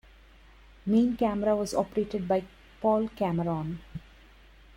[0.87, 2.45] Main camera was operated by
[2.81, 3.81] Paul Cameron.